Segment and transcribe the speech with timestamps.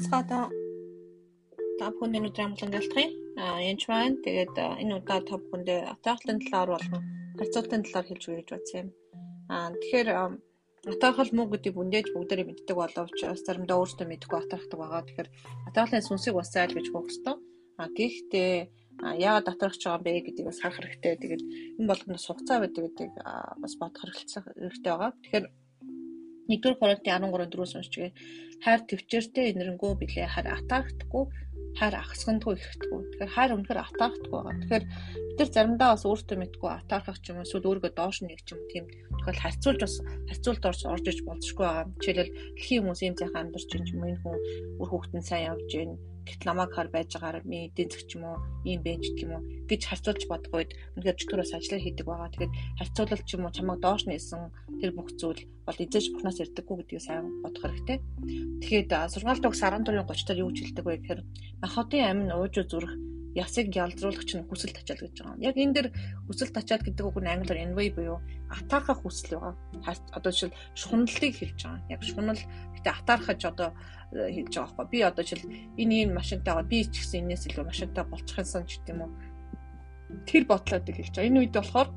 [0.00, 0.48] Баярлалаа
[1.78, 3.08] та бүхэнд өнөөдөр гэлтгий.
[3.36, 7.02] Аа янч маань тэгээд энэ удаа та бүхэндээ атаахлын талаар болон
[7.36, 8.88] харьцуултын талаар хэлж өгье гэж бодсон юм.
[9.52, 10.08] Аа тэгэхээр
[10.92, 15.04] атаахал муу гэдэг бүндэж бүгдээрээ мэддэг боловч заримдаа өөртөө мэдэхгүй атаахдаг байгаа.
[15.04, 15.28] Тэгэхээр
[15.68, 17.36] атаахлын сүнсийг бас зайл гэж хөөх ёстой.
[17.76, 18.52] Аа гэхдээ
[19.20, 21.12] яагаад доторхож байгаа бэ гэдгийг бас харах хэрэгтэй.
[21.20, 21.42] Тэгээд
[21.76, 23.12] энэ болгоноос хугацаа байдаг гэдгийг
[23.62, 25.12] бас бодох хэрэгтэй байгаа.
[25.12, 25.46] Тэгэхээр
[26.50, 28.10] 1-р Коринтын 13-4-өөс уншчихъя.
[28.64, 31.24] Хайр төвчээртэй инэрэнгүү билээ хайр атаахдаггүй
[31.78, 33.00] хайр ахсгандгүй ихэдэггүй.
[33.14, 34.58] Тэгэхээр хайр үнэхээр атаахдаггүй байгаа.
[34.60, 34.84] Тэгэхээр
[35.30, 38.48] бид нар заримдаа бас өөртөө мэдгүй атаархах ч юм уу эсвэл өөрийгөө доош нэг ч
[38.52, 38.84] юм тийм
[39.22, 39.94] тохиол харьцуулж бас
[40.28, 41.86] харьцуулт орж орж иж болзошгүй байгаа.
[42.02, 44.38] Жишээлбэл дэлхийн хүмүүс ийм зайхан амьдарч юм энэ хүн
[44.82, 45.92] үр хүүхдэн сайн явж гин
[46.26, 49.42] гэт намайг хар байж байгаагаар ми эдийн засч юм уу ийм байж гэх юм уу
[49.70, 52.30] гэж харьцуулж бодгойд үнэхээр чөтгөрөөс ажиллаа хийдэг байгаа.
[52.30, 54.42] Тэгэхээр харьцуулалт ч юм уу чамайг доош нээсэн
[54.80, 57.98] тэр бүх зүйл бол эзэж бухнаас ирдэггүй гэдгийг сайн бодох хэрэгтэй.
[58.60, 61.20] Тэгэхээр сургаалт өгс 14-ийн 30 дээр юу ч хэлдэг вэ гэхээр
[61.62, 62.92] Махотын амин уужуу зүрх
[63.34, 65.38] ясыг ялзруулагч нь хүсэл тачаал гэж байгаа.
[65.38, 65.86] Яг энэ дэр
[66.26, 68.18] хүсэл тачаал гэдэг үг нь англиар envy буюу
[68.50, 69.54] атаархах хүсэл байгаа.
[70.10, 71.86] Одоо жишээл шуналтыг хэлж байгаа.
[71.94, 72.40] Яг шунал
[72.74, 73.70] гэтээ атаархаж одоо
[74.10, 74.90] э, хэлж байгаа байхгүй.
[74.90, 75.46] Би одоо жишээл
[75.78, 76.70] энэ ийм машинтай байгаа.
[76.70, 79.10] Би ч гэсэн энэс илүү машинтай болчих юмсан ч гэдэм үү.
[80.26, 81.30] Тэр бодлоодыг хэлж байгаа.
[81.30, 81.88] Энэ үед болохоор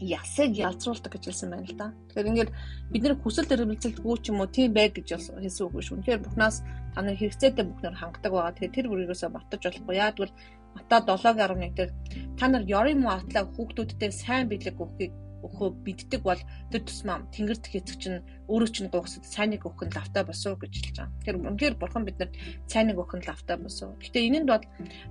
[0.00, 1.86] ясыг ялзруулдаг гэж хэлсэн байна л да.
[2.14, 2.50] Тэгэхээр ингээд
[2.92, 5.96] бид нэр хүсэл эрмэлзэлгүй ч юм уу тийм байг гэж хэлсэн үг шүү.
[5.98, 6.62] Үнэхээр бухнаас
[6.94, 8.54] та нар хэрэгцээтэй бүхнээр хангадаг байгаа.
[8.54, 9.96] Тэгэхээр тэр бүрийгөөсөө мартаж болохгүй.
[9.98, 10.32] Яагвал
[10.74, 11.90] Мата 7:11 дээр
[12.38, 15.12] та нар ёрын муу атлаа хүүхдүүдтэй сайн биелэг өгөхийг
[15.44, 20.22] өхөө биддэг бол тэр тусмаа тэнгэр тэхэцэг чинь өөрөө чинь гуйхсад сайныг өгөх нь лавтай
[20.26, 21.14] босоо гэж хэлж байгаа.
[21.22, 22.34] Тэгэхээр үнээр бурхан бидэнд
[22.66, 23.94] сайныг өгөх нь лавтай босоо.
[24.02, 24.64] Гэтэ энэнд бол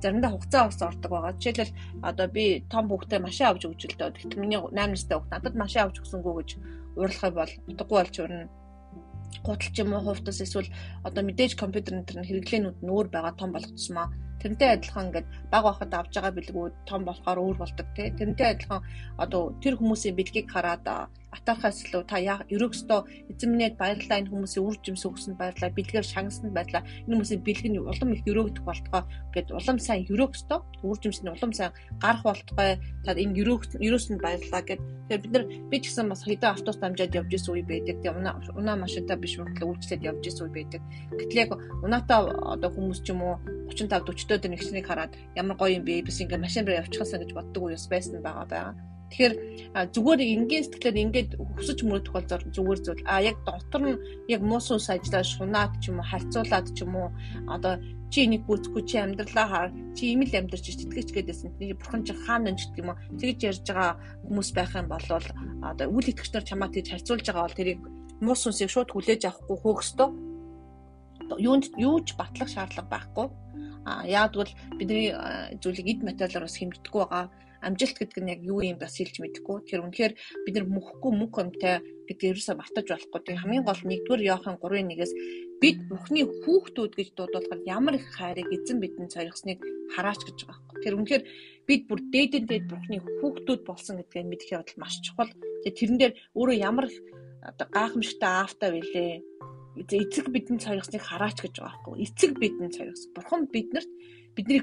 [0.00, 1.36] заримдаа хугацаа ус ордог байгаа.
[1.36, 1.76] Жишээлбэл
[2.08, 4.16] одоо би том хүүхдээ машин авч өгч л дөө.
[4.16, 6.50] Тэгт миний 8 настай хүүхд надад машин авч өгсөнгөө гэж
[6.96, 8.48] уурлахыг бол утгагүй болж өрнө
[9.44, 10.70] гутал ч юм уу хувцас эсвэл
[11.02, 14.08] одоо мэдээж компьютер энэ хэрэглээнүүд нь өөр байгаа том болох тусмаа
[14.44, 18.80] тэрнтэй адилхан ингээд баг байхад авж байгаа бэлгүүд том болохоор өөр болдог тий тэрнтэй адилхан
[19.24, 20.84] одоо тэр хүмүүсийн бэлгийг хараад
[21.34, 23.00] атархаас илүү та ерөөсдөө
[23.34, 24.22] эзэн минь баярлалаа.
[24.22, 25.74] Энэ хүмүүсийн үр жимс өгсөнд баярлалаа.
[25.74, 26.86] Бэлгээр шагнасанд баярлалаа.
[27.04, 29.02] Энэ хүмүүсийн бэлэг нь улам их өрөөгдөх болтгоо
[29.34, 32.78] гэд улам сайн ерөөсдөө үр жимс нь улам сайн гарах болтгой.
[33.04, 34.80] Та энэ ерөөг ерөөсөнд баярлалаа гэд.
[34.80, 37.96] Тэгэхээр бид нар би ч гэсэн бас хэдэн автобус дамжаад явж исэн үе байдаг.
[38.00, 40.82] Тийм унаа унаа машинтай биш мөртлөө үйлчлээд явж исэн үе байдаг.
[41.18, 41.50] Гэтэл яг
[41.84, 43.36] унаатай одоо хүмүүс ч юм уу
[43.68, 46.08] 35 40 дэх нэгснийг хараад ямар гоё юм бэ?
[46.08, 49.34] Bis ингээ машин руу явчихсан гэж боддог үе бас байсан байгаа байгаа Тэгэхээр
[49.94, 53.06] зүгээр ингийн сэтгэлээр ингээд хүсэж мөрөдөх бол зүгээр зүйл.
[53.06, 56.98] А яг дотор нь яг муус ус ажиллаа шунаад ч юм уу харьцуулаад ч юм
[56.98, 57.08] уу
[57.46, 57.78] одоо
[58.10, 61.54] чи энийг гүйцэхгүй чи амьдралаа хаар чи ийм л амьдарч итгэж гэдээсэн.
[61.62, 62.98] Тэрийг бурхан чи хаана нэ гэдэг юм уу.
[63.22, 63.92] Тэгж ярьж байгаа
[64.26, 65.06] хүмүүс байх юм бол
[65.62, 67.80] одоо үл итгэгчнэр чамаа тэгж харьцуулж байгаа бол тэрийг
[68.18, 70.08] муус усыг шууд хүлээж авахгүй хөөхсдөө
[71.38, 73.26] юунд юу ч батлах шаардлага байхгүй.
[73.84, 75.12] А яагтвэл бидний
[75.62, 77.26] зүйлийг эд материалаар бас хэмждэггүй байгаа
[77.64, 79.64] амжилт гэдэг нь яг юу юм бас хэлж мэдэхгүй.
[79.64, 80.12] Тэгэхээр үнэхээр
[80.44, 83.20] бид нар мөхгүй мөнх өмтэй гэдэг ерөөсөө мартаж болохгүй.
[83.24, 85.12] Тэгээ хамгийн гол нэгдүгээр Иохан 3:1-ээс
[85.62, 89.60] бид Бурхны хүүхдүүд гэж дуудуулахад ямар их хайрыг эзэн бидэнд сорьгосныг
[89.96, 90.82] хараач гэж байгаа юм.
[90.84, 91.24] Тэр үнэхээр
[91.64, 95.32] бид бүр дээдэн дээд Бурхны хүүхдүүд болсон гэдгээ мэдэх явдал маш чухал.
[95.64, 96.86] Тэгээ тэрэн дээр өөрөө ямар
[97.44, 99.10] оо гайхамшигтай аавтай байлээ
[99.76, 102.06] эцэг бидэнд сорьгосныг хараач гэж байгаа байхгүй.
[102.06, 103.10] Эцэг бидэнд сорьгос.
[103.14, 103.90] Бурхан биднэрт
[104.36, 104.62] бидний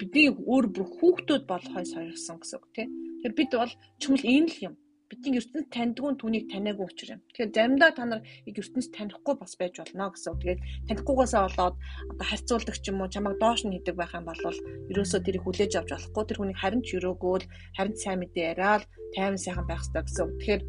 [0.00, 2.88] бидний өөр бүр хүүхдүүд болохой сорьсон гэсэн үг тийм.
[3.20, 4.74] Тэгэхээр бид бол чүмэл ийм л юм.
[5.10, 7.20] Бидний ертөнц таньдгүй түүнийг таниагүй учраас юм.
[7.28, 10.40] Тэгэхээр заримдаа та нар яг ертөнц танихгүй бас байж болно гэсэн үг.
[10.40, 11.76] Тэгээд танихгүйгаасаа болоод
[12.14, 14.40] одоо харьцуулдаг ч юм уу чамайг доош нь хийдэг байх юм бол
[14.88, 18.82] ерөөсөө тэрийг хүлээж авч болохгүй тэр хүнийг харин ч өрөөгөө л харин сайн мэдээ яриад
[19.12, 20.34] тайван сайхан байх хэрэгтэй гэсэн үг.
[20.38, 20.62] Тэгэхээр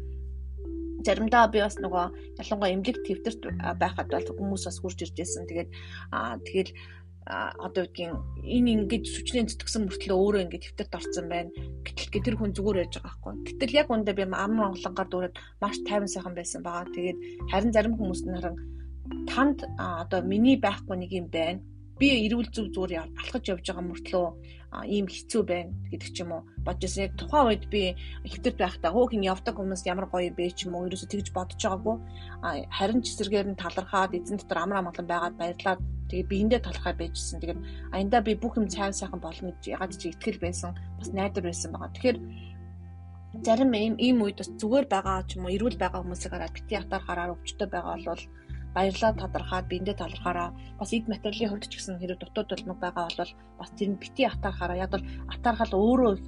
[1.06, 2.06] заримдаа би бас нөгөө
[2.38, 3.42] ялангуяа эмнэлэг төвдөрт
[3.78, 5.46] байхад бол хүмүүс бас хурж ирж байсан.
[5.50, 5.70] Тэгээд
[6.14, 6.70] аа тэгэл
[7.26, 11.54] одоо үгдгийн энэ ингэж сүчлийн зүтгсэн мөртлөө өөрөө ингэж хэвтэрт орсон байна.
[11.86, 13.32] Гэтэл тэр хүн зүгээр яж байгаа байхгүй.
[13.46, 16.90] Гэтэл яг үндэ би ам монголонгаар дүүрээд маш тайван сайхан байсан байгаа.
[16.90, 17.18] Тэгээд
[17.50, 18.56] харин зарим хүмүүс нь харин
[19.30, 21.62] танд одоо миний байхгүй нэг юм байна.
[22.02, 24.26] Би эрүүл зүв зүгээр алхаж явж байгаа мөртлөө
[24.90, 27.94] ийм хэцүү байна гэдэг ч юм уу бодож яг тухайн үед би
[28.26, 31.96] хэвтэрт байхдаа хөөхин явдаг хүмүүс ямар гоё бэ ч юм уу ерөөсө тэгж бодож байгаагүй
[32.72, 35.80] харин ч эсэргээр нь талархаад эзэн дотор амар амгалан байгаад баярлаад
[36.12, 37.40] тэгээ биендээ талхай байжсэн.
[37.40, 37.60] Тэгээд
[37.96, 40.76] аяндаа би бүх юм цайн сайхан болно гэж ягаад ч итгэл байсан.
[41.00, 41.92] Бас найдвар байсан байгаа.
[41.96, 42.18] Тэгэхээр
[43.40, 46.76] зарим ийм ийм үед бас зүгээр байгаа ч юм уу эрүүл байгаа хүмүүсийг хараад бити
[46.76, 48.24] хатаар хараар өвчтөй байгаа бол
[48.76, 50.48] баярлаа талархаад биендээ талархаараа
[50.80, 54.22] бас эд материалын хувьд ч гэсэн хэрэг дутууд болмог байгаа бол бас тэр нь бити
[54.26, 55.04] атаархаараа яг бол
[55.34, 56.26] атаархал өөрөө их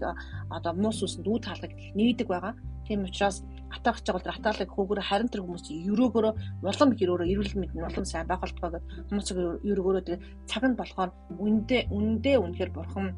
[0.56, 2.54] одоо муус усанд үд хаалгыг нээдэг байгаа.
[2.84, 3.40] Тийм учраас
[3.72, 6.32] атаах гэж байгаа бол атаалаг хөөгөр харин тэр хүмүүс өрөөгөөрөө
[6.68, 9.28] улам хэрөөрөө эрүүл мэндийн улам сайн байх болтгоо гэд хүмүүс
[9.68, 11.10] өрөөгөөрөө тэгээ цаг нь болохоор
[11.44, 13.08] үндэ үндэ үнэхээр бурхан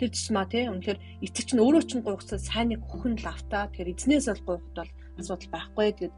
[0.00, 3.68] тэр тусмаа тий үнэхээр эцэг чинь өөрөө чинь гуйхсаа сайныг хөхөн лавта.
[3.68, 5.88] Тэгэхээр эзнээс бол гуйхад бол асуудал байхгүй.
[5.92, 6.14] Тэгээд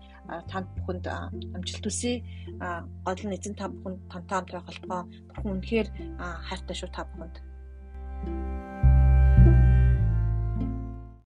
[0.46, 2.23] танд бүхэнд амжилт хүсье.
[3.02, 5.00] Гол нь эзэн та бүхэнд тантаа хамт байх болтгоо
[5.34, 5.88] бүхэн үнэхээр
[6.46, 7.37] хайртай шүү та бүхэнд